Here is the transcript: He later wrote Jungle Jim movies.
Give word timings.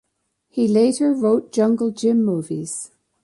He 0.49 0.67
later 0.67 1.13
wrote 1.13 1.51
Jungle 1.51 1.91
Jim 1.91 2.25
movies. 2.25 2.89